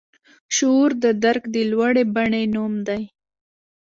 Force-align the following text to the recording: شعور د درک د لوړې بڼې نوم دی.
شعور 0.55 0.89
د 1.03 1.05
درک 1.23 1.43
د 1.55 1.57
لوړې 1.71 2.03
بڼې 2.15 2.43
نوم 2.53 2.73
دی. 2.87 3.01